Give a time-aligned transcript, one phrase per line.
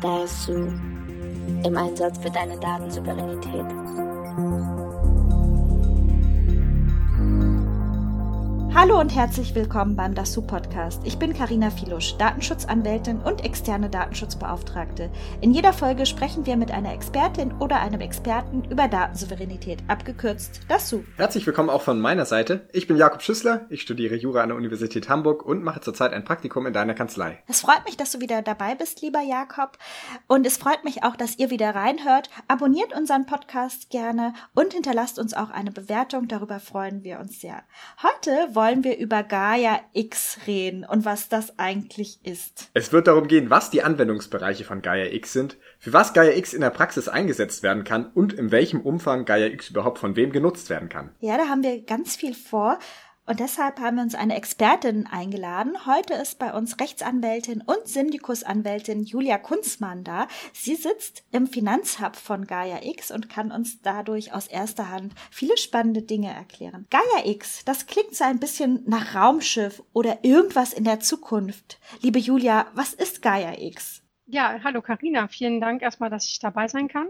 [0.00, 0.52] Gaia Su
[1.62, 3.66] im Einsatz für deine Datensouveränität.
[8.80, 11.02] Hallo und herzlich willkommen beim Dasu Podcast.
[11.04, 15.10] Ich bin Karina Filusch, Datenschutzanwältin und externe Datenschutzbeauftragte.
[15.42, 21.02] In jeder Folge sprechen wir mit einer Expertin oder einem Experten über Datensouveränität, abgekürzt Dasu.
[21.18, 22.70] Herzlich willkommen auch von meiner Seite.
[22.72, 26.24] Ich bin Jakob Schüssler, ich studiere Jura an der Universität Hamburg und mache zurzeit ein
[26.24, 27.42] Praktikum in deiner Kanzlei.
[27.48, 29.76] Es freut mich, dass du wieder dabei bist, lieber Jakob.
[30.26, 32.30] Und es freut mich auch, dass ihr wieder reinhört.
[32.48, 36.28] Abonniert unseren Podcast gerne und hinterlasst uns auch eine Bewertung.
[36.28, 37.62] Darüber freuen wir uns sehr.
[38.02, 42.70] Heute wollen wir über Gaia X reden und was das eigentlich ist.
[42.74, 46.52] Es wird darum gehen, was die Anwendungsbereiche von Gaia X sind, für was Gaia X
[46.52, 50.32] in der Praxis eingesetzt werden kann und in welchem Umfang Gaia X überhaupt von wem
[50.32, 51.10] genutzt werden kann.
[51.20, 52.78] Ja, da haben wir ganz viel vor.
[53.30, 55.86] Und deshalb haben wir uns eine Expertin eingeladen.
[55.86, 60.26] Heute ist bei uns Rechtsanwältin und Syndikusanwältin Julia Kunzmann da.
[60.52, 65.56] Sie sitzt im Finanzhub von Gaia X und kann uns dadurch aus erster Hand viele
[65.58, 66.88] spannende Dinge erklären.
[66.90, 71.78] Gaia X, das klingt so ein bisschen nach Raumschiff oder irgendwas in der Zukunft.
[72.00, 74.02] Liebe Julia, was ist Gaia X?
[74.26, 77.06] Ja, hallo Karina, vielen Dank erstmal, dass ich dabei sein kann.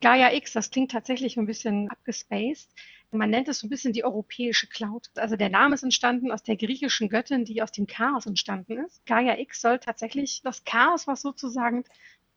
[0.00, 2.68] Gaia X, das klingt tatsächlich ein bisschen abgespaced.
[3.16, 5.10] Man nennt es so ein bisschen die europäische Cloud.
[5.16, 9.04] Also der Name ist entstanden aus der griechischen Göttin, die aus dem Chaos entstanden ist.
[9.06, 11.84] Gaia X soll tatsächlich das Chaos, was sozusagen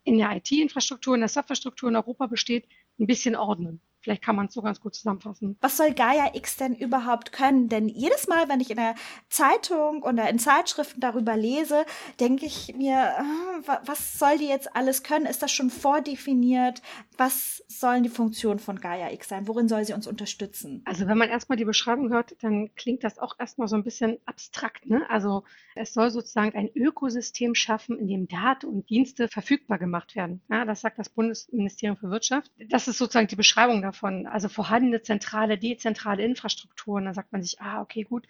[0.03, 2.67] in der IT-Infrastruktur, in der Softwarestruktur in Europa besteht,
[2.99, 3.81] ein bisschen ordnen.
[4.01, 5.57] Vielleicht kann man es so ganz gut zusammenfassen.
[5.61, 7.69] Was soll Gaia X denn überhaupt können?
[7.69, 8.95] Denn jedes Mal, wenn ich in der
[9.29, 11.85] Zeitung oder in Zeitschriften darüber lese,
[12.19, 15.25] denke ich mir, ah, was soll die jetzt alles können?
[15.25, 16.81] Ist das schon vordefiniert?
[17.17, 19.47] Was sollen die Funktionen von Gaia X sein?
[19.47, 20.81] Worin soll sie uns unterstützen?
[20.85, 24.17] Also wenn man erstmal die Beschreibung hört, dann klingt das auch erstmal so ein bisschen
[24.25, 24.85] abstrakt.
[24.85, 25.05] Ne?
[25.09, 25.43] Also
[25.75, 30.41] es soll sozusagen ein Ökosystem schaffen, in dem Daten und Dienste verfügbar gemacht werden.
[30.49, 32.51] Ja, das sagt das Bundesministerium für Wirtschaft.
[32.69, 34.27] Das ist sozusagen die Beschreibung davon.
[34.27, 37.05] Also vorhandene zentrale, dezentrale Infrastrukturen.
[37.05, 38.27] Da sagt man sich, ah, okay, gut.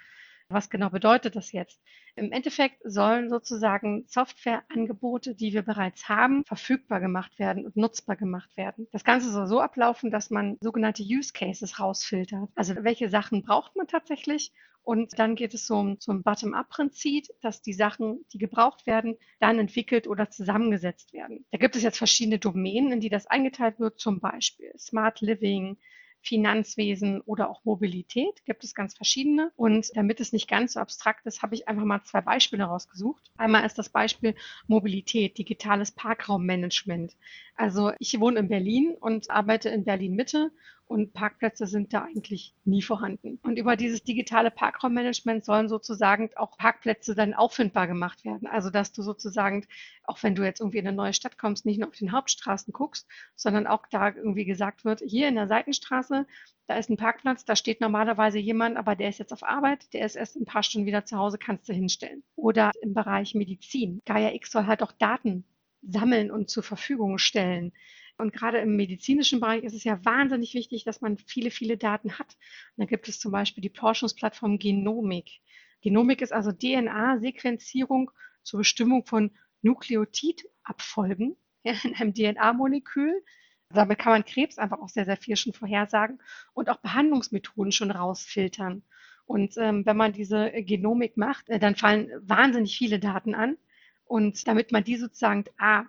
[0.52, 1.80] Was genau bedeutet das jetzt?
[2.16, 8.58] Im Endeffekt sollen sozusagen Softwareangebote, die wir bereits haben, verfügbar gemacht werden und nutzbar gemacht
[8.58, 8.88] werden.
[8.92, 12.50] Das Ganze soll so ablaufen, dass man sogenannte Use Cases rausfiltert.
[12.56, 14.52] Also welche Sachen braucht man tatsächlich
[14.90, 20.08] und dann geht es zum, zum Bottom-up-Prinzip, dass die Sachen, die gebraucht werden, dann entwickelt
[20.08, 21.46] oder zusammengesetzt werden.
[21.52, 25.78] Da gibt es jetzt verschiedene Domänen, in die das eingeteilt wird, zum Beispiel Smart Living,
[26.22, 28.44] Finanzwesen oder auch Mobilität.
[28.46, 29.52] Gibt es ganz verschiedene.
[29.56, 33.32] Und damit es nicht ganz so abstrakt ist, habe ich einfach mal zwei Beispiele rausgesucht.
[33.38, 34.34] Einmal ist das Beispiel
[34.66, 37.16] Mobilität, digitales Parkraummanagement.
[37.56, 40.52] Also ich wohne in Berlin und arbeite in Berlin Mitte
[40.90, 43.40] und Parkplätze sind da eigentlich nie vorhanden.
[43.44, 48.48] Und über dieses digitale Parkraummanagement sollen sozusagen auch Parkplätze dann auffindbar gemacht werden.
[48.48, 49.68] Also dass du sozusagen,
[50.04, 52.74] auch wenn du jetzt irgendwie in eine neue Stadt kommst, nicht nur auf den Hauptstraßen
[52.74, 56.26] guckst, sondern auch da irgendwie gesagt wird, hier in der Seitenstraße,
[56.66, 60.08] da ist ein Parkplatz, da steht normalerweise jemand, aber der ist jetzt auf Arbeit, der
[60.08, 62.24] ist erst ein paar Stunden wieder zu Hause, kannst du hinstellen.
[62.36, 64.02] Oder im Bereich Medizin.
[64.06, 65.46] Gaia X soll halt auch Daten
[65.84, 67.74] sammeln und zur Verfügung stellen.
[68.20, 72.20] Und gerade im medizinischen Bereich ist es ja wahnsinnig wichtig, dass man viele, viele Daten
[72.20, 72.36] hat.
[72.76, 75.40] Und da gibt es zum Beispiel die Forschungsplattform Genomik.
[75.82, 78.12] Genomik ist also DNA-Sequenzierung
[78.44, 79.32] zur Bestimmung von
[79.62, 83.24] Nukleotidabfolgen ja, in einem DNA-Molekül.
[83.70, 86.20] Damit kann man Krebs einfach auch sehr, sehr viel schon vorhersagen
[86.54, 88.84] und auch Behandlungsmethoden schon rausfiltern.
[89.28, 93.58] Und ähm, wenn man diese Genomik macht, äh, dann fallen wahnsinnig viele Daten an.
[94.04, 95.86] Und damit man die sozusagen A,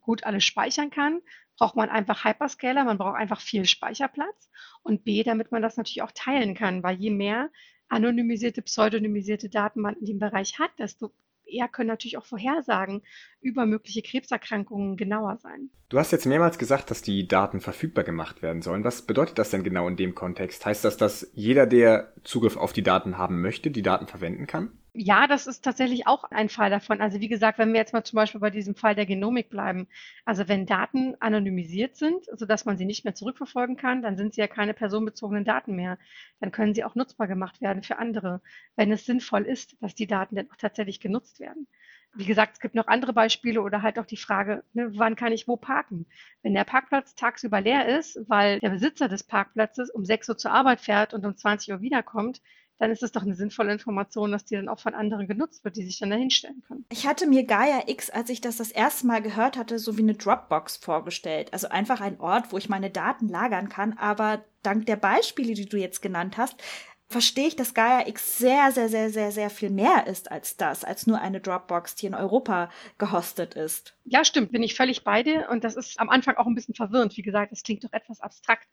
[0.00, 1.20] gut alles speichern kann,
[1.62, 4.50] braucht man einfach Hyperscaler, man braucht einfach viel Speicherplatz
[4.82, 7.50] und B, damit man das natürlich auch teilen kann, weil je mehr
[7.86, 11.12] anonymisierte, pseudonymisierte Daten man in dem Bereich hat, desto
[11.46, 13.02] eher können natürlich auch Vorhersagen
[13.40, 15.70] über mögliche Krebserkrankungen genauer sein.
[15.88, 18.82] Du hast jetzt mehrmals gesagt, dass die Daten verfügbar gemacht werden sollen.
[18.82, 20.66] Was bedeutet das denn genau in dem Kontext?
[20.66, 24.72] Heißt das, dass jeder, der Zugriff auf die Daten haben möchte, die Daten verwenden kann?
[24.94, 27.00] Ja, das ist tatsächlich auch ein Fall davon.
[27.00, 29.88] Also wie gesagt, wenn wir jetzt mal zum Beispiel bei diesem Fall der Genomik bleiben,
[30.26, 34.42] also wenn Daten anonymisiert sind, sodass man sie nicht mehr zurückverfolgen kann, dann sind sie
[34.42, 35.98] ja keine personenbezogenen Daten mehr.
[36.40, 38.42] Dann können sie auch nutzbar gemacht werden für andere,
[38.76, 41.66] wenn es sinnvoll ist, dass die Daten dann auch tatsächlich genutzt werden.
[42.14, 45.32] Wie gesagt, es gibt noch andere Beispiele oder halt auch die Frage, ne, wann kann
[45.32, 46.06] ich wo parken?
[46.42, 50.50] Wenn der Parkplatz tagsüber leer ist, weil der Besitzer des Parkplatzes um 6 Uhr zur
[50.52, 52.42] Arbeit fährt und um 20 Uhr wiederkommt,
[52.82, 55.76] dann ist es doch eine sinnvolle Information, dass die dann auch von anderen genutzt wird,
[55.76, 56.84] die sich dann da hinstellen können.
[56.90, 60.02] Ich hatte mir Gaia X, als ich das das erste Mal gehört hatte, so wie
[60.02, 61.52] eine Dropbox vorgestellt.
[61.52, 63.96] Also einfach ein Ort, wo ich meine Daten lagern kann.
[63.98, 66.60] Aber dank der Beispiele, die du jetzt genannt hast,
[67.08, 70.82] verstehe ich, dass Gaia X sehr, sehr, sehr, sehr, sehr viel mehr ist als das,
[70.82, 72.68] als nur eine Dropbox, die in Europa
[72.98, 73.94] gehostet ist.
[74.02, 75.48] Ja, stimmt, bin ich völlig bei dir.
[75.50, 77.16] Und das ist am Anfang auch ein bisschen verwirrend.
[77.16, 78.66] Wie gesagt, es klingt doch etwas abstrakt.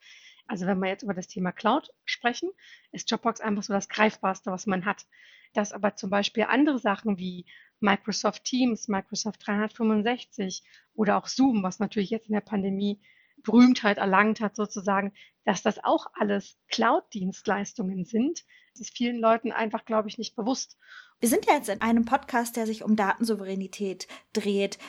[0.50, 2.50] Also wenn wir jetzt über das Thema Cloud sprechen,
[2.92, 5.06] ist Dropbox einfach so das Greifbarste, was man hat.
[5.54, 7.46] Dass aber zum Beispiel andere Sachen wie
[7.80, 10.64] Microsoft Teams, Microsoft 365
[10.94, 13.00] oder auch Zoom, was natürlich jetzt in der Pandemie
[13.44, 15.14] Berühmtheit erlangt hat, sozusagen,
[15.46, 18.44] dass das auch alles Cloud-Dienstleistungen sind.
[18.74, 20.78] Das ist vielen Leuten einfach, glaube ich, nicht bewusst.
[21.20, 24.80] Wir sind ja jetzt in einem Podcast, der sich um Datensouveränität dreht.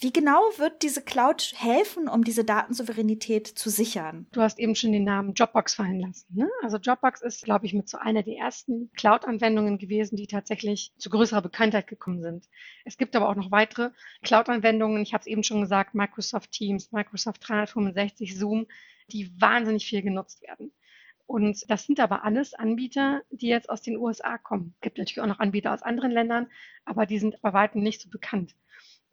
[0.00, 4.26] Wie genau wird diese Cloud helfen, um diese Datensouveränität zu sichern?
[4.30, 6.26] Du hast eben schon den Namen Dropbox fallen lassen.
[6.36, 6.48] Ne?
[6.62, 11.10] Also Dropbox ist, glaube ich, mit so einer der ersten Cloud-Anwendungen gewesen, die tatsächlich zu
[11.10, 12.48] größerer Bekanntheit gekommen sind.
[12.84, 13.90] Es gibt aber auch noch weitere
[14.22, 15.02] Cloud-Anwendungen.
[15.02, 18.66] Ich habe es eben schon gesagt, Microsoft Teams, Microsoft 365, Zoom,
[19.08, 20.70] die wahnsinnig viel genutzt werden.
[21.26, 24.74] Und das sind aber alles Anbieter, die jetzt aus den USA kommen.
[24.76, 26.46] Es gibt natürlich auch noch Anbieter aus anderen Ländern,
[26.84, 28.54] aber die sind bei weitem nicht so bekannt.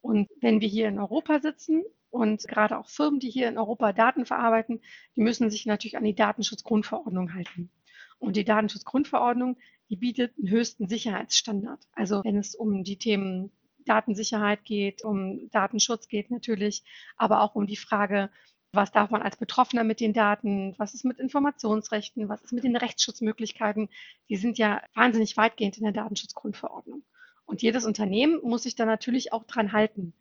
[0.05, 3.91] Und wenn wir hier in Europa sitzen und gerade auch Firmen, die hier in Europa
[3.91, 4.81] Daten verarbeiten,
[5.15, 7.71] die müssen sich natürlich an die Datenschutzgrundverordnung halten.
[8.19, 9.57] Und die Datenschutzgrundverordnung,
[9.89, 11.87] die bietet einen höchsten Sicherheitsstandard.
[11.91, 13.51] Also wenn es um die Themen
[13.85, 16.83] Datensicherheit geht, um Datenschutz geht natürlich,
[17.17, 18.29] aber auch um die Frage,
[18.73, 22.63] was darf man als Betroffener mit den Daten, was ist mit Informationsrechten, was ist mit
[22.63, 23.89] den Rechtsschutzmöglichkeiten,
[24.29, 27.03] die sind ja wahnsinnig weitgehend in der Datenschutzgrundverordnung.
[27.45, 30.13] Und jedes Unternehmen muss sich da natürlich auch dran halten.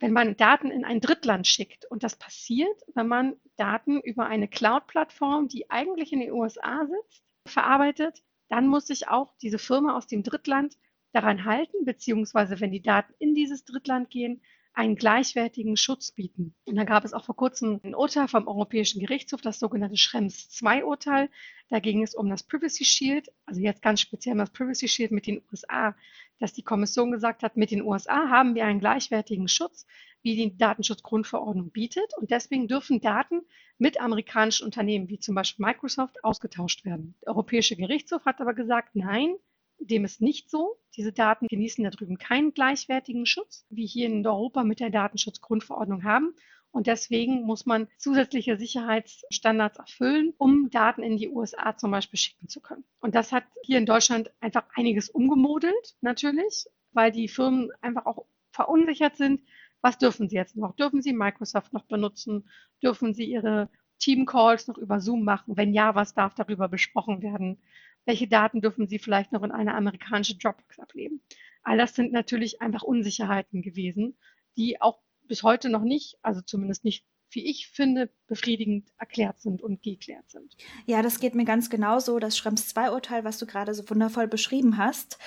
[0.00, 4.48] Wenn man Daten in ein Drittland schickt, und das passiert, wenn man Daten über eine
[4.48, 10.06] Cloud-Plattform, die eigentlich in den USA sitzt, verarbeitet, dann muss sich auch diese Firma aus
[10.06, 10.76] dem Drittland
[11.12, 14.42] daran halten, beziehungsweise wenn die Daten in dieses Drittland gehen,
[14.74, 16.54] einen gleichwertigen Schutz bieten.
[16.66, 20.60] Und da gab es auch vor kurzem ein Urteil vom Europäischen Gerichtshof, das sogenannte Schrems
[20.60, 21.30] II-Urteil.
[21.68, 25.12] Da ging es um das Privacy Shield, also jetzt ganz speziell um das Privacy Shield
[25.12, 25.94] mit den USA,
[26.40, 29.86] dass die Kommission gesagt hat, mit den USA haben wir einen gleichwertigen Schutz,
[30.22, 32.12] wie die Datenschutzgrundverordnung bietet.
[32.18, 33.42] Und deswegen dürfen Daten
[33.78, 37.14] mit amerikanischen Unternehmen, wie zum Beispiel Microsoft, ausgetauscht werden.
[37.22, 39.36] Der Europäische Gerichtshof hat aber gesagt, nein,
[39.78, 40.76] dem ist nicht so.
[40.96, 46.04] Diese Daten genießen da drüben keinen gleichwertigen Schutz, wie hier in Europa mit der Datenschutzgrundverordnung
[46.04, 46.34] haben.
[46.74, 52.48] Und deswegen muss man zusätzliche Sicherheitsstandards erfüllen, um Daten in die USA zum Beispiel schicken
[52.48, 52.84] zu können.
[52.98, 58.26] Und das hat hier in Deutschland einfach einiges umgemodelt, natürlich, weil die Firmen einfach auch
[58.50, 59.42] verunsichert sind.
[59.82, 60.74] Was dürfen sie jetzt noch?
[60.74, 62.48] Dürfen sie Microsoft noch benutzen?
[62.82, 63.68] Dürfen sie ihre
[64.00, 65.56] Team-Calls noch über Zoom machen?
[65.56, 67.62] Wenn ja, was darf darüber besprochen werden?
[68.04, 71.20] Welche Daten dürfen Sie vielleicht noch in eine amerikanische Dropbox ablegen.
[71.62, 74.16] All das sind natürlich einfach Unsicherheiten gewesen,
[74.56, 79.60] die auch bis heute noch nicht, also zumindest nicht wie ich finde, befriedigend erklärt sind
[79.60, 80.56] und geklärt sind.
[80.86, 82.18] Ja, das geht mir ganz genauso.
[82.18, 85.18] Das Schrems 2 Urteil, was du gerade so wundervoll beschrieben hast,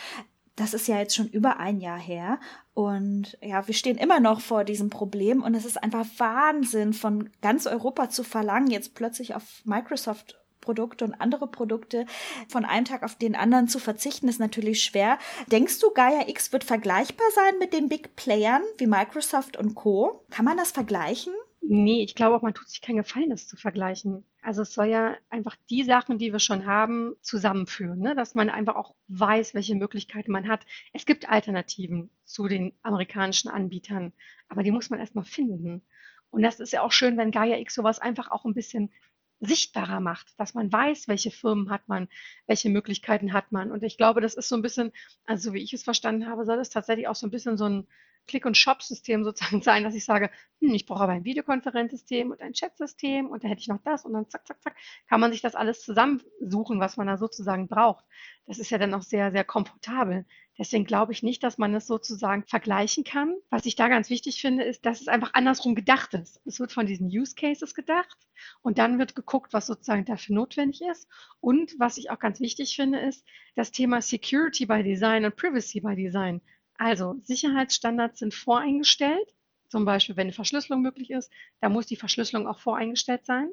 [0.55, 2.39] das ist ja jetzt schon über ein Jahr her.
[2.73, 5.43] Und ja, wir stehen immer noch vor diesem Problem.
[5.43, 11.05] Und es ist einfach Wahnsinn, von ganz Europa zu verlangen, jetzt plötzlich auf Microsoft Produkte
[11.05, 12.05] und andere Produkte
[12.49, 15.17] von einem Tag auf den anderen zu verzichten, ist natürlich schwer.
[15.49, 20.25] Denkst du, Gaia X wird vergleichbar sein mit den Big Playern wie Microsoft und Co?
[20.29, 21.33] Kann man das vergleichen?
[21.61, 24.25] Nee, ich glaube auch, man tut sich keinen Gefallen, das zu vergleichen.
[24.41, 28.13] Also es soll ja einfach die Sachen, die wir schon haben, zusammenführen, ne?
[28.13, 30.65] dass man einfach auch weiß, welche Möglichkeiten man hat.
[30.91, 34.11] Es gibt Alternativen zu den amerikanischen Anbietern,
[34.49, 35.81] aber die muss man erstmal finden.
[36.29, 38.91] Und das ist ja auch schön, wenn Gaia X sowas einfach auch ein bisschen
[39.39, 42.07] sichtbarer macht, dass man weiß, welche Firmen hat man,
[42.47, 43.71] welche Möglichkeiten hat man.
[43.71, 44.91] Und ich glaube, das ist so ein bisschen,
[45.25, 47.87] also wie ich es verstanden habe, soll es tatsächlich auch so ein bisschen so ein
[48.27, 50.29] Click- und Shop-System sozusagen sein, dass ich sage,
[50.61, 54.05] hm, ich brauche aber ein Videokonferenzsystem und ein Chatsystem und da hätte ich noch das
[54.05, 54.75] und dann zack, zack, zack,
[55.09, 58.05] kann man sich das alles zusammensuchen, was man da sozusagen braucht.
[58.45, 60.25] Das ist ja dann auch sehr, sehr komfortabel.
[60.57, 63.35] Deswegen glaube ich nicht, dass man es sozusagen vergleichen kann.
[63.49, 66.41] Was ich da ganz wichtig finde, ist, dass es einfach andersrum gedacht ist.
[66.45, 68.17] Es wird von diesen Use Cases gedacht
[68.61, 71.07] und dann wird geguckt, was sozusagen dafür notwendig ist.
[71.39, 73.23] Und was ich auch ganz wichtig finde, ist
[73.55, 76.41] das Thema Security by Design und Privacy by Design.
[76.77, 79.33] Also Sicherheitsstandards sind voreingestellt.
[79.69, 83.49] Zum Beispiel, wenn eine Verschlüsselung möglich ist, da muss die Verschlüsselung auch voreingestellt sein.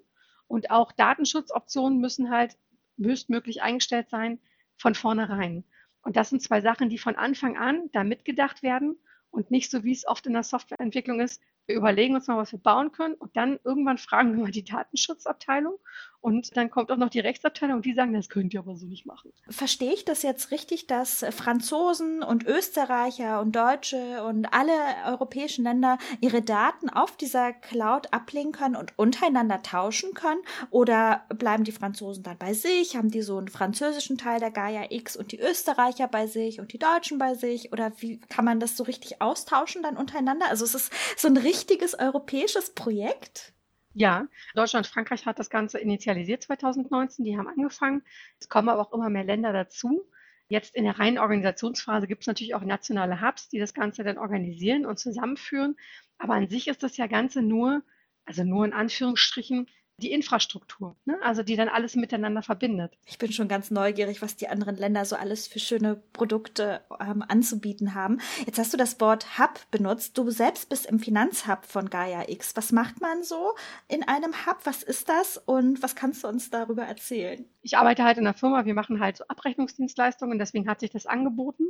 [0.47, 2.57] Und auch Datenschutzoptionen müssen halt
[2.99, 4.39] höchstmöglich eingestellt sein
[4.77, 5.65] von vornherein.
[6.03, 8.97] Und das sind zwei Sachen, die von Anfang an da mitgedacht werden
[9.31, 11.43] und nicht so, wie es oft in der Softwareentwicklung ist.
[11.67, 14.65] Wir überlegen uns mal, was wir bauen können und dann irgendwann fragen wir mal die
[14.65, 15.79] Datenschutzabteilung
[16.25, 18.87] Und dann kommt auch noch die Rechtsabteilung und die sagen, das könnt ihr aber so
[18.87, 19.31] nicht machen.
[19.51, 24.73] Verstehe ich das jetzt richtig, dass Franzosen und Österreicher und Deutsche und alle
[25.07, 30.41] europäischen Länder ihre Daten auf dieser Cloud ablegen können und untereinander tauschen können?
[30.71, 32.97] Oder bleiben die Franzosen dann bei sich?
[32.97, 36.73] Haben die so einen französischen Teil der Gaia X und die Österreicher bei sich und
[36.73, 37.71] die Deutschen bei sich?
[37.71, 40.49] Oder wie kann man das so richtig austauschen dann untereinander?
[40.49, 43.54] Also es ist so ein richtiges europäisches Projekt?
[43.97, 47.25] Ja, Deutschland und Frankreich hat das Ganze initialisiert 2019.
[47.25, 48.03] Die haben angefangen.
[48.41, 50.05] Es kommen aber auch immer mehr Länder dazu.
[50.49, 54.19] Jetzt in der reinen Organisationsphase gibt es natürlich auch nationale Hubs, die das Ganze dann
[54.19, 55.77] organisieren und zusammenführen.
[56.19, 57.83] Aber an sich ist das ja Ganze nur,
[58.25, 61.19] also nur in Anführungsstrichen, die Infrastruktur, ne?
[61.23, 62.99] also die dann alles miteinander verbindet.
[63.07, 67.25] Ich bin schon ganz neugierig, was die anderen Länder so alles für schöne Produkte ähm,
[67.27, 68.19] anzubieten haben.
[68.45, 70.19] Jetzt hast du das Wort Hub benutzt.
[70.19, 72.57] Du selbst bist im Finanzhub von Gaia X.
[72.57, 73.55] Was macht man so
[73.87, 74.59] in einem Hub?
[74.65, 77.45] Was ist das und was kannst du uns darüber erzählen?
[77.63, 81.07] Ich arbeite halt in einer Firma, wir machen halt so Abrechnungsdienstleistungen, deswegen hat sich das
[81.07, 81.65] angeboten.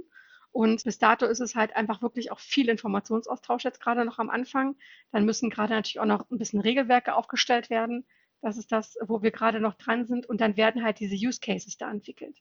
[0.55, 4.31] Und bis dato ist es halt einfach wirklich auch viel Informationsaustausch jetzt gerade noch am
[4.31, 4.77] Anfang.
[5.11, 8.07] Dann müssen gerade natürlich auch noch ein bisschen Regelwerke aufgestellt werden.
[8.41, 10.27] Das ist das, wo wir gerade noch dran sind.
[10.27, 12.41] Und dann werden halt diese Use Cases da entwickelt.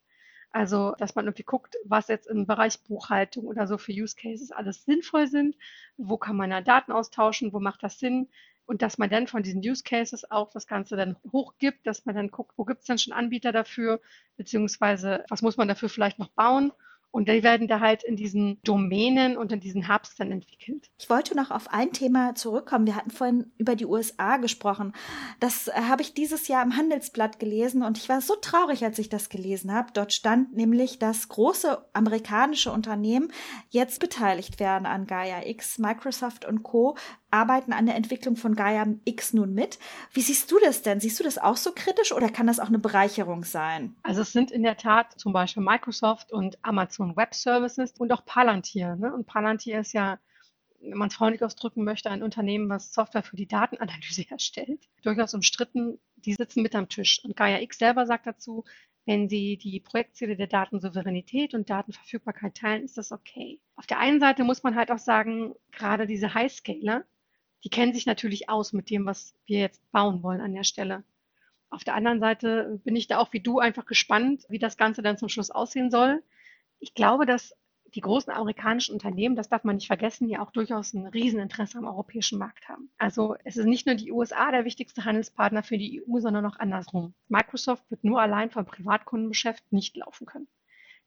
[0.52, 4.52] Also, dass man irgendwie guckt, was jetzt im Bereich Buchhaltung oder so für Use Cases
[4.52, 5.56] alles sinnvoll sind.
[5.98, 7.52] Wo kann man da Daten austauschen?
[7.52, 8.30] Wo macht das Sinn?
[8.68, 12.14] Und dass man dann von diesen Use Cases auch das Ganze dann hochgibt, dass man
[12.14, 14.02] dann guckt, wo gibt es denn schon Anbieter dafür?
[14.38, 16.72] Beziehungsweise, was muss man dafür vielleicht noch bauen?
[17.14, 20.90] Und die werden da halt in diesen Domänen und in diesen Hubs dann entwickelt.
[20.98, 22.88] Ich wollte noch auf ein Thema zurückkommen.
[22.88, 24.94] Wir hatten vorhin über die USA gesprochen.
[25.40, 28.98] Das äh, habe ich dieses Jahr im Handelsblatt gelesen und ich war so traurig, als
[28.98, 29.90] ich das gelesen habe.
[29.94, 33.32] Dort stand nämlich, dass große amerikanische Unternehmen
[33.70, 36.98] jetzt beteiligt werden an Gaia X, Microsoft und Co
[37.34, 39.80] arbeiten an der Entwicklung von Gaia X nun mit.
[40.12, 41.00] Wie siehst du das denn?
[41.00, 43.96] Siehst du das auch so kritisch oder kann das auch eine Bereicherung sein?
[44.04, 48.24] Also es sind in der Tat zum Beispiel Microsoft und Amazon Web Services und auch
[48.26, 48.96] Palantir.
[48.96, 49.14] Ne?
[49.14, 50.20] Und Palantir ist ja
[50.86, 54.82] wenn man es freundlich ausdrücken möchte, ein Unternehmen, was Software für die Datenanalyse herstellt.
[55.02, 57.22] Durchaus umstritten, die sitzen mit am Tisch.
[57.24, 58.66] Und Gaia X selber sagt dazu,
[59.06, 63.60] wenn Sie die Projektziele der Datensouveränität und Datenverfügbarkeit teilen, ist das okay.
[63.76, 67.04] Auf der einen Seite muss man halt auch sagen, gerade diese Highscaler,
[67.64, 71.04] die kennen sich natürlich aus mit dem, was wir jetzt bauen wollen an der Stelle.
[71.70, 75.02] Auf der anderen Seite bin ich da auch wie du einfach gespannt, wie das Ganze
[75.02, 76.22] dann zum Schluss aussehen soll.
[76.80, 77.56] Ich glaube, dass
[77.96, 81.86] die großen amerikanischen Unternehmen, das darf man nicht vergessen, ja auch durchaus ein Rieseninteresse am
[81.86, 82.90] europäischen Markt haben.
[82.98, 86.58] Also es ist nicht nur die USA der wichtigste Handelspartner für die EU, sondern auch
[86.58, 87.14] andersrum.
[87.28, 90.48] Microsoft wird nur allein vom Privatkundengeschäft nicht laufen können.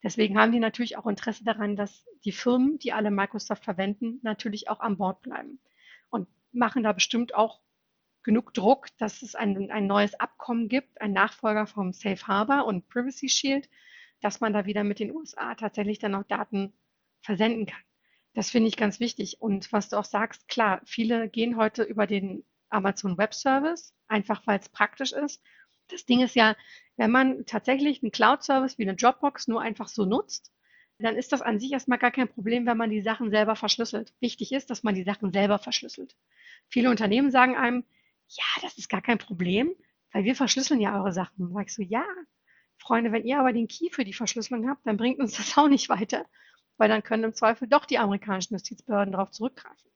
[0.03, 4.69] Deswegen haben die natürlich auch Interesse daran, dass die Firmen, die alle Microsoft verwenden, natürlich
[4.69, 5.59] auch an Bord bleiben.
[6.57, 7.61] Machen da bestimmt auch
[8.23, 12.89] genug Druck, dass es ein, ein neues Abkommen gibt, ein Nachfolger vom Safe Harbor und
[12.89, 13.71] Privacy Shield,
[14.21, 16.73] dass man da wieder mit den USA tatsächlich dann auch Daten
[17.21, 17.83] versenden kann.
[18.35, 19.41] Das finde ich ganz wichtig.
[19.41, 24.47] Und was du auch sagst, klar, viele gehen heute über den Amazon Web Service, einfach
[24.47, 25.43] weil es praktisch ist.
[25.89, 26.57] Das Ding ist ja,
[26.97, 30.53] wenn man tatsächlich einen Cloud-Service wie eine Dropbox nur einfach so nutzt,
[30.99, 34.15] dann ist das an sich erstmal gar kein Problem, wenn man die Sachen selber verschlüsselt.
[34.21, 36.17] Wichtig ist, dass man die Sachen selber verschlüsselt.
[36.69, 37.85] Viele Unternehmen sagen einem,
[38.29, 39.75] ja, das ist gar kein Problem,
[40.13, 41.49] weil wir verschlüsseln ja eure Sachen.
[41.49, 42.05] Da sag ich so, ja,
[42.79, 45.69] Freunde, wenn ihr aber den Key für die Verschlüsselung habt, dann bringt uns das auch
[45.69, 46.27] nicht weiter,
[46.77, 49.91] weil dann können im Zweifel doch die amerikanischen Justizbehörden darauf zurückgreifen.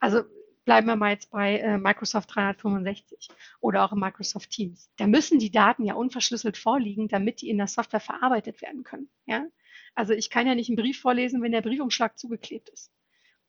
[0.00, 0.22] Also
[0.64, 3.28] bleiben wir mal jetzt bei äh, Microsoft 365
[3.60, 4.90] oder auch in Microsoft Teams.
[4.96, 9.08] Da müssen die Daten ja unverschlüsselt vorliegen, damit die in der Software verarbeitet werden können.
[9.26, 9.46] Ja?
[9.94, 12.92] Also ich kann ja nicht einen Brief vorlesen, wenn der Briefumschlag zugeklebt ist.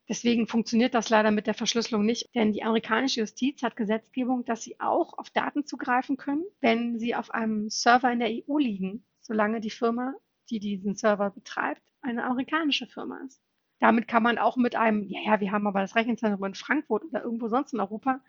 [0.10, 4.62] Deswegen funktioniert das leider mit der Verschlüsselung nicht, denn die amerikanische Justiz hat Gesetzgebung, dass
[4.62, 9.06] sie auch auf Daten zugreifen können, wenn sie auf einem Server in der EU liegen,
[9.22, 10.14] solange die Firma,
[10.50, 13.42] die diesen Server betreibt, eine amerikanische Firma ist.
[13.84, 17.04] Damit kann man auch mit einem, ja, ja, wir haben aber das Rechenzentrum in Frankfurt
[17.04, 18.22] oder irgendwo sonst in Europa,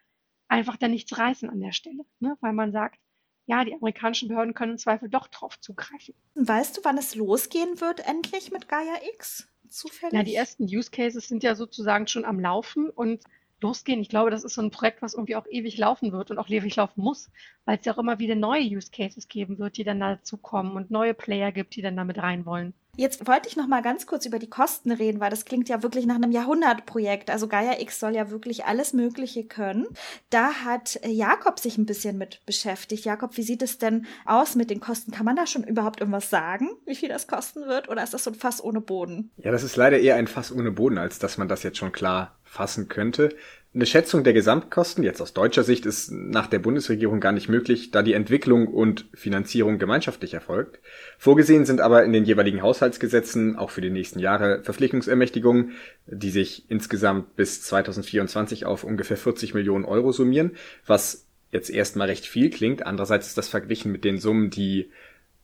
[0.49, 2.37] einfach da nichts reißen an der Stelle, ne?
[2.41, 2.99] weil man sagt,
[3.47, 6.13] ja, die amerikanischen Behörden können im Zweifel doch drauf zugreifen.
[6.35, 9.47] Weißt du, wann es losgehen wird endlich mit Gaia X?
[9.69, 10.13] Zufällig?
[10.13, 13.23] Ja, die ersten Use Cases sind ja sozusagen schon am Laufen und
[13.61, 14.01] losgehen.
[14.01, 16.49] Ich glaube, das ist so ein Projekt, was irgendwie auch ewig laufen wird und auch
[16.49, 17.31] ewig laufen muss,
[17.65, 20.91] weil es ja auch immer wieder neue Use Cases geben wird, die dann dazukommen und
[20.91, 22.75] neue Player gibt, die dann damit rein wollen.
[22.97, 25.83] Jetzt wollte ich noch mal ganz kurz über die Kosten reden, weil das klingt ja
[25.83, 27.31] wirklich nach einem Jahrhundertprojekt.
[27.31, 29.87] Also Gaia X soll ja wirklich alles Mögliche können.
[30.31, 33.05] Da hat Jakob sich ein bisschen mit beschäftigt.
[33.05, 35.11] Jakob, wie sieht es denn aus mit den Kosten?
[35.11, 37.89] Kann man da schon überhaupt irgendwas sagen, wie viel das kosten wird?
[37.89, 39.31] Oder ist das so ein Fass ohne Boden?
[39.37, 41.93] Ja, das ist leider eher ein Fass ohne Boden, als dass man das jetzt schon
[41.93, 43.31] klar fassen könnte.
[43.75, 47.91] Eine Schätzung der Gesamtkosten, jetzt aus deutscher Sicht, ist nach der Bundesregierung gar nicht möglich,
[47.91, 50.79] da die Entwicklung und Finanzierung gemeinschaftlich erfolgt.
[51.19, 55.73] Vorgesehen sind aber in den jeweiligen Haushaltsgesetzen auch für die nächsten Jahre Verpflichtungsermächtigungen,
[56.07, 60.53] die sich insgesamt bis 2024 auf ungefähr 40 Millionen Euro summieren,
[60.87, 62.87] was jetzt erstmal recht viel klingt.
[62.87, 64.93] Andererseits ist das verglichen mit den Summen, die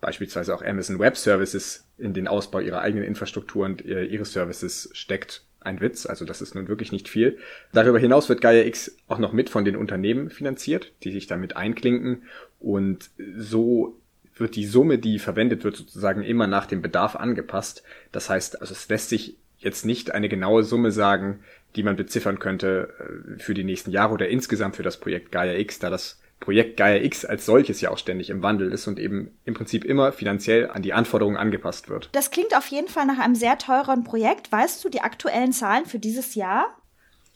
[0.01, 4.89] beispielsweise auch Amazon Web Services in den Ausbau ihrer eigenen Infrastruktur und äh, ihres Services
[4.93, 7.39] steckt, ein Witz, also das ist nun wirklich nicht viel.
[7.73, 11.57] Darüber hinaus wird Gaia X auch noch mit von den Unternehmen finanziert, die sich damit
[11.57, 12.23] einklinken
[12.59, 13.97] und so
[14.37, 17.83] wird die Summe, die verwendet wird, sozusagen immer nach dem Bedarf angepasst.
[18.11, 21.41] Das heißt, also es lässt sich jetzt nicht eine genaue Summe sagen,
[21.77, 25.55] die man beziffern könnte äh, für die nächsten Jahre oder insgesamt für das Projekt Gaia
[25.59, 28.99] X, da das Projekt Gaia X als solches ja auch ständig im Wandel ist und
[28.99, 32.09] eben im Prinzip immer finanziell an die Anforderungen angepasst wird.
[32.13, 34.51] Das klingt auf jeden Fall nach einem sehr teuren Projekt.
[34.51, 36.77] Weißt du die aktuellen Zahlen für dieses Jahr?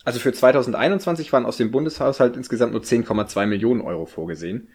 [0.04, 4.68] Also für 2021 waren aus dem Bundeshaushalt insgesamt nur 10,2 Millionen Euro vorgesehen.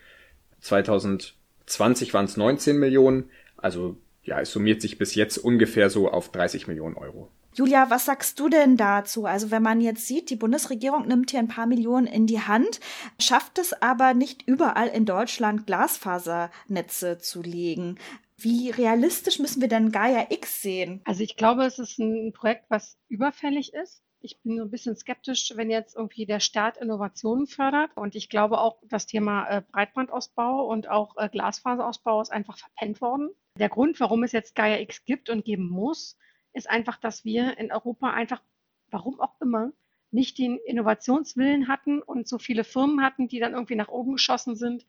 [0.62, 3.30] 2020 waren es 19 Millionen.
[3.58, 7.32] Also ja, es summiert sich bis jetzt ungefähr so auf 30 Millionen Euro.
[7.54, 9.26] Julia, was sagst du denn dazu?
[9.26, 12.80] Also wenn man jetzt sieht, die Bundesregierung nimmt hier ein paar Millionen in die Hand,
[13.20, 17.98] schafft es aber nicht überall in Deutschland Glasfasernetze zu legen.
[18.38, 21.02] Wie realistisch müssen wir denn Gaia X sehen?
[21.04, 24.02] Also ich glaube, es ist ein Projekt, was überfällig ist.
[24.22, 27.92] Ich bin so ein bisschen skeptisch, wenn jetzt irgendwie der Staat Innovationen fördert.
[27.96, 33.02] Und ich glaube auch, das Thema äh, Breitbandausbau und auch äh, Glasfaserausbau ist einfach verpennt
[33.02, 33.30] worden.
[33.58, 36.18] Der Grund, warum es jetzt Gaia X gibt und geben muss,
[36.54, 38.42] ist einfach, dass wir in Europa einfach,
[38.90, 39.72] warum auch immer,
[40.12, 44.56] nicht den Innovationswillen hatten und so viele Firmen hatten, die dann irgendwie nach oben geschossen
[44.56, 44.86] sind,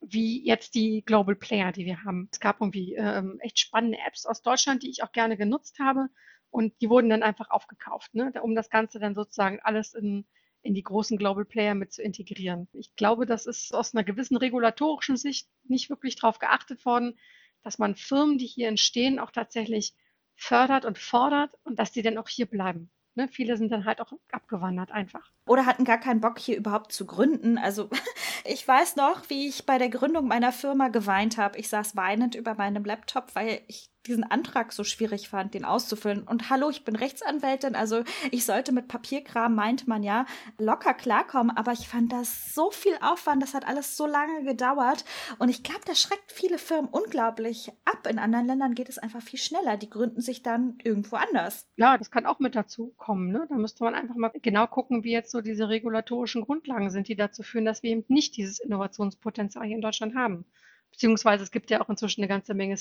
[0.00, 2.28] wie jetzt die Global Player, die wir haben.
[2.32, 6.08] Es gab irgendwie ähm, echt spannende Apps aus Deutschland, die ich auch gerne genutzt habe
[6.50, 10.26] und die wurden dann einfach aufgekauft, ne, um das Ganze dann sozusagen alles in,
[10.62, 12.68] in die großen Global Player mit zu integrieren.
[12.72, 17.18] Ich glaube, das ist aus einer gewissen regulatorischen Sicht nicht wirklich darauf geachtet worden,
[17.62, 19.94] dass man Firmen, die hier entstehen, auch tatsächlich
[20.36, 22.90] fördert und fordert und dass die dann auch hier bleiben.
[23.16, 23.28] Ne?
[23.28, 25.32] Viele sind dann halt auch abgewandert einfach.
[25.46, 27.56] Oder hatten gar keinen Bock, hier überhaupt zu gründen.
[27.56, 27.88] Also
[28.44, 31.58] ich weiß noch, wie ich bei der Gründung meiner Firma geweint habe.
[31.58, 36.22] Ich saß weinend über meinem Laptop, weil ich diesen Antrag so schwierig fand, den auszufüllen.
[36.22, 40.26] Und hallo, ich bin Rechtsanwältin, also ich sollte mit Papierkram, meint man ja,
[40.58, 41.56] locker klarkommen.
[41.56, 45.04] Aber ich fand das so viel Aufwand, das hat alles so lange gedauert.
[45.38, 48.06] Und ich glaube, das schreckt viele Firmen unglaublich ab.
[48.08, 49.76] In anderen Ländern geht es einfach viel schneller.
[49.76, 51.68] Die gründen sich dann irgendwo anders.
[51.76, 53.30] Ja, das kann auch mit dazu kommen.
[53.30, 53.46] Ne?
[53.48, 57.16] Da müsste man einfach mal genau gucken, wie jetzt so diese regulatorischen Grundlagen sind, die
[57.16, 60.44] dazu führen, dass wir eben nicht dieses Innovationspotenzial hier in Deutschland haben.
[60.90, 62.76] Beziehungsweise es gibt ja auch inzwischen eine ganze Menge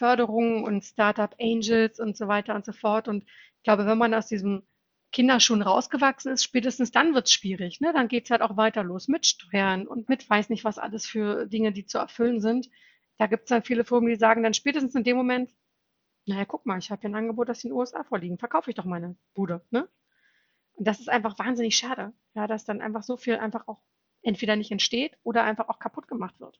[0.00, 3.06] Start-up-Förderungen und Start-up-Angels und so weiter und so fort.
[3.06, 4.62] Und ich glaube, wenn man aus diesem
[5.12, 7.80] Kinderschuhen rausgewachsen ist, spätestens dann wird es schwierig.
[7.80, 7.92] Ne?
[7.92, 11.06] Dann geht es halt auch weiter los mit Steuern und mit weiß nicht was alles
[11.06, 12.70] für Dinge, die zu erfüllen sind.
[13.18, 15.50] Da gibt es dann viele Firmen, die sagen dann spätestens in dem Moment,
[16.26, 18.38] naja, guck mal, ich habe ja ein Angebot, das in den USA vorliegen.
[18.38, 19.62] Verkaufe ich doch meine Bude.
[19.70, 19.88] Ne?
[20.72, 23.82] Und das ist einfach wahnsinnig schade, ja, dass dann einfach so viel einfach auch
[24.22, 26.58] entweder nicht entsteht oder einfach auch kaputt gemacht wird.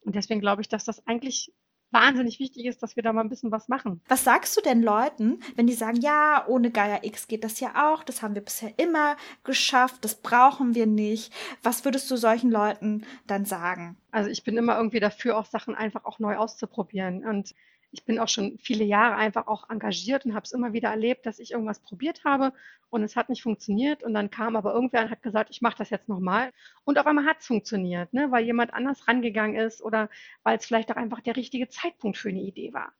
[0.00, 1.52] Und deswegen glaube ich, dass das eigentlich
[1.92, 4.00] wahnsinnig wichtig ist, dass wir da mal ein bisschen was machen.
[4.08, 7.92] Was sagst du denn Leuten, wenn die sagen, ja, ohne Gaia X geht das ja
[7.92, 11.32] auch, das haben wir bisher immer geschafft, das brauchen wir nicht.
[11.62, 13.96] Was würdest du solchen Leuten dann sagen?
[14.10, 17.24] Also ich bin immer irgendwie dafür, auch Sachen einfach auch neu auszuprobieren.
[17.24, 17.54] Und
[17.92, 21.26] ich bin auch schon viele Jahre einfach auch engagiert und habe es immer wieder erlebt,
[21.26, 22.52] dass ich irgendwas probiert habe
[22.88, 25.76] und es hat nicht funktioniert und dann kam aber irgendwer und hat gesagt, ich mache
[25.78, 26.52] das jetzt nochmal
[26.84, 28.30] und auf einmal hat es funktioniert, ne?
[28.30, 30.08] weil jemand anders rangegangen ist oder
[30.42, 32.92] weil es vielleicht auch einfach der richtige Zeitpunkt für eine Idee war.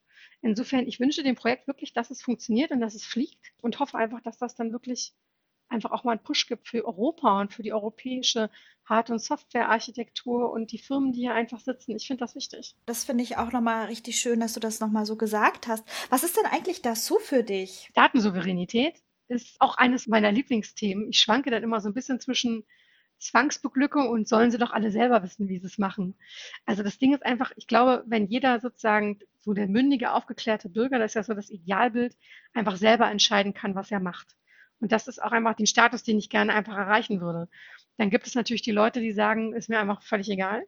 [0.42, 3.96] Insofern, ich wünsche dem Projekt wirklich, dass es funktioniert und dass es fliegt und hoffe
[3.96, 5.14] einfach, dass das dann wirklich
[5.72, 8.50] einfach auch mal einen Push gibt für Europa und für die europäische
[8.85, 11.96] Hard- und Softwarearchitektur und die Firmen, die hier einfach sitzen.
[11.96, 12.74] Ich finde das wichtig.
[12.87, 15.85] Das finde ich auch nochmal richtig schön, dass du das nochmal so gesagt hast.
[16.11, 17.90] Was ist denn eigentlich dazu für dich?
[17.94, 21.08] Datensouveränität ist auch eines meiner Lieblingsthemen.
[21.11, 22.64] Ich schwanke dann immer so ein bisschen zwischen
[23.18, 26.16] Zwangsbeglückung und sollen sie doch alle selber wissen, wie sie es machen.
[26.66, 30.98] Also das Ding ist einfach, ich glaube, wenn jeder sozusagen so der mündige, aufgeklärte Bürger,
[30.98, 32.16] das ist ja so das Idealbild,
[32.52, 34.37] einfach selber entscheiden kann, was er macht.
[34.83, 37.49] Und das ist auch einfach den Status, den ich gerne einfach erreichen würde.
[37.99, 40.66] Dann gibt es natürlich die Leute, die sagen, ist mir einfach völlig egal.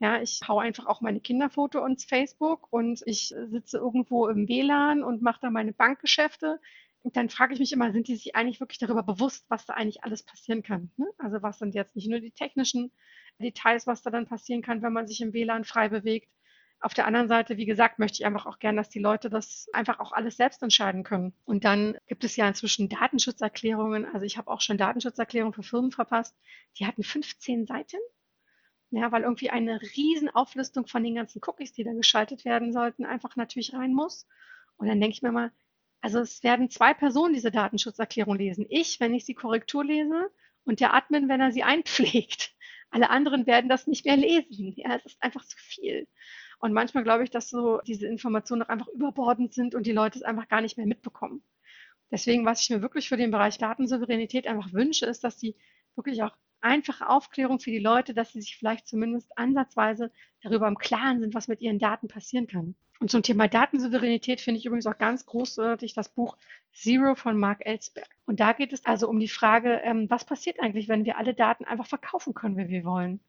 [0.00, 5.02] Ja, ich hau einfach auch meine Kinderfoto ins Facebook und ich sitze irgendwo im WLAN
[5.02, 6.60] und mache da meine Bankgeschäfte.
[7.00, 9.72] Und dann frage ich mich immer, sind die sich eigentlich wirklich darüber bewusst, was da
[9.72, 10.90] eigentlich alles passieren kann?
[10.98, 11.06] Ne?
[11.16, 12.92] Also was sind jetzt nicht nur die technischen
[13.38, 16.28] Details, was da dann passieren kann, wenn man sich im WLAN frei bewegt,
[16.80, 19.68] Auf der anderen Seite, wie gesagt, möchte ich einfach auch gern, dass die Leute das
[19.72, 21.32] einfach auch alles selbst entscheiden können.
[21.44, 24.06] Und dann gibt es ja inzwischen Datenschutzerklärungen.
[24.06, 26.36] Also ich habe auch schon Datenschutzerklärungen für Firmen verpasst.
[26.78, 27.98] Die hatten 15 Seiten.
[28.90, 33.04] Ja, weil irgendwie eine riesen Auflistung von den ganzen Cookies, die da geschaltet werden sollten,
[33.04, 34.26] einfach natürlich rein muss.
[34.76, 35.52] Und dann denke ich mir mal,
[36.00, 38.66] also es werden zwei Personen diese Datenschutzerklärung lesen.
[38.68, 40.30] Ich, wenn ich sie Korrektur lese
[40.64, 42.54] und der Admin, wenn er sie einpflegt.
[42.90, 44.72] Alle anderen werden das nicht mehr lesen.
[44.76, 46.06] Ja, es ist einfach zu viel.
[46.58, 50.18] Und manchmal glaube ich, dass so diese Informationen auch einfach überbordend sind und die Leute
[50.18, 51.42] es einfach gar nicht mehr mitbekommen.
[52.10, 55.54] Deswegen, was ich mir wirklich für den Bereich Datensouveränität einfach wünsche, ist, dass sie
[55.94, 60.10] wirklich auch einfache Aufklärung für die Leute, dass sie sich vielleicht zumindest ansatzweise
[60.42, 62.74] darüber im Klaren sind, was mit ihren Daten passieren kann.
[63.00, 66.36] Und zum Thema Datensouveränität finde ich übrigens auch ganz großartig das Buch
[66.72, 68.08] Zero von Mark Ellsberg.
[68.26, 71.34] Und da geht es also um die Frage, ähm, was passiert eigentlich, wenn wir alle
[71.34, 73.20] Daten einfach verkaufen können, wie wir wollen?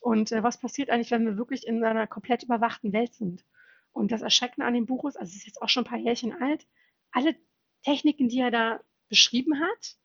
[0.00, 3.44] Und äh, was passiert eigentlich, wenn wir wirklich in einer komplett überwachten Welt sind?
[3.92, 5.98] Und das Erschreckende an dem Buch ist, also es ist jetzt auch schon ein paar
[5.98, 6.66] Jährchen alt,
[7.12, 7.36] alle
[7.82, 9.96] Techniken, die er da beschrieben hat,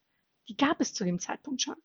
[0.47, 1.75] die gab es zu dem Zeitpunkt schon.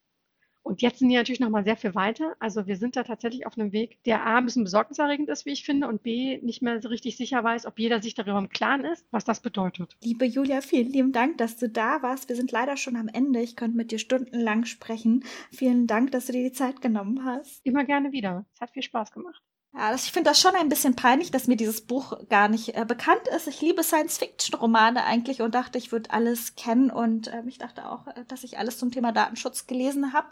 [0.63, 2.35] Und jetzt sind die natürlich noch mal sehr viel weiter.
[2.39, 5.51] Also wir sind da tatsächlich auf einem Weg, der A, ein bisschen besorgniserregend ist, wie
[5.51, 8.49] ich finde, und B, nicht mehr so richtig sicher weiß, ob jeder sich darüber im
[8.49, 9.97] Klaren ist, was das bedeutet.
[10.03, 12.29] Liebe Julia, vielen lieben Dank, dass du da warst.
[12.29, 13.41] Wir sind leider schon am Ende.
[13.41, 15.23] Ich könnte mit dir stundenlang sprechen.
[15.51, 17.65] Vielen Dank, dass du dir die Zeit genommen hast.
[17.65, 18.45] Immer gerne wieder.
[18.53, 19.41] Es hat viel Spaß gemacht.
[19.73, 22.75] Ja, das, ich finde das schon ein bisschen peinlich, dass mir dieses Buch gar nicht
[22.75, 23.47] äh, bekannt ist.
[23.47, 28.05] Ich liebe Science-Fiction-Romane eigentlich und dachte, ich würde alles kennen und äh, ich dachte auch,
[28.07, 30.27] äh, dass ich alles zum Thema Datenschutz gelesen habe.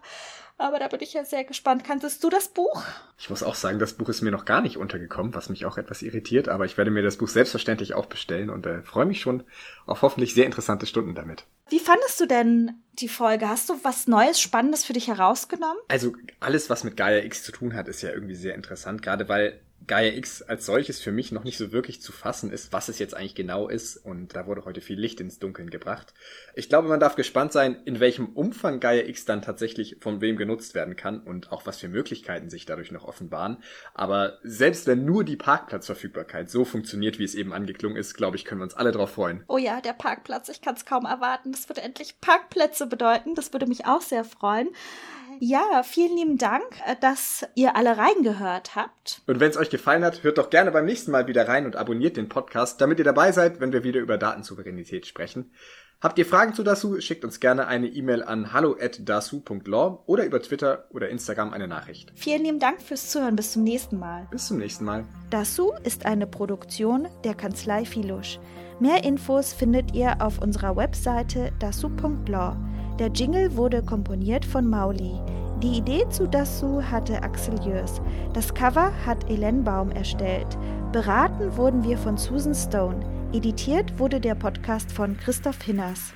[0.58, 1.86] Aber da bin ich ja sehr gespannt.
[1.86, 2.84] Kanntest du das Buch?
[3.17, 5.78] Ich muss auch sagen, das Buch ist mir noch gar nicht untergekommen, was mich auch
[5.78, 9.21] etwas irritiert, aber ich werde mir das Buch selbstverständlich auch bestellen und äh, freue mich
[9.21, 9.45] schon
[9.86, 11.45] auf hoffentlich sehr interessante Stunden damit.
[11.69, 13.47] Wie fandest du denn die Folge?
[13.47, 15.77] Hast du was Neues, Spannendes für dich herausgenommen?
[15.88, 19.29] Also alles, was mit Gaia X zu tun hat, ist ja irgendwie sehr interessant, gerade
[19.29, 22.89] weil Gaia X als solches für mich noch nicht so wirklich zu fassen ist, was
[22.89, 23.98] es jetzt eigentlich genau ist.
[23.98, 26.13] Und da wurde heute viel Licht ins Dunkeln gebracht.
[26.54, 30.38] Ich glaube, man darf gespannt sein, in welchem Umfang Gaia X dann tatsächlich von wem
[30.38, 33.58] genutzt werden kann und auch was für Möglichkeiten sich dadurch noch offenbaren.
[33.94, 38.46] Aber selbst wenn nur die Parkplatzverfügbarkeit so funktioniert, wie es eben angeklungen ist, glaube ich,
[38.46, 39.44] können wir uns alle darauf freuen.
[39.48, 40.50] Oh ja, der Parkplatz.
[40.50, 41.52] Ich kann es kaum erwarten.
[41.52, 43.36] Das würde endlich Parkplätze bedeuten.
[43.36, 44.70] Das würde mich auch sehr freuen.
[45.41, 49.21] Ja, vielen lieben Dank, äh, dass ihr alle reingehört habt.
[49.25, 51.78] Und wenn es euch gefallen hat, hört doch gerne beim nächsten Mal wieder rein und
[51.78, 55.52] abonniert den Podcast, damit ihr dabei seid, wenn wir wieder über Datensouveränität sprechen.
[56.02, 60.86] Habt ihr Fragen zu Dasu, schickt uns gerne eine E-Mail an hallo@dasu.law oder über Twitter
[60.91, 62.13] oder Instagram eine Nachricht.
[62.15, 63.36] Vielen lieben Dank fürs Zuhören.
[63.36, 64.28] Bis zum nächsten Mal.
[64.32, 65.06] Bis zum nächsten Mal.
[65.30, 68.39] Dasu ist eine Produktion der Kanzlei Filusch.
[68.80, 72.56] Mehr Infos findet ihr auf unserer Webseite dasu.law.
[72.99, 75.13] Der Jingle wurde komponiert von Mauli.
[75.63, 78.01] Die Idee zu Dasu hatte Axel Jörs.
[78.33, 80.57] Das Cover hat Elen Baum erstellt.
[80.91, 82.99] Beraten wurden wir von Susan Stone.
[83.31, 86.12] Editiert wurde der Podcast von Christoph Hinners.